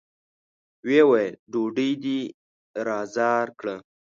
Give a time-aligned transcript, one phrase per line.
[0.85, 2.19] ويې ويل: ډوډۍ دې
[2.85, 3.75] را زار کړه!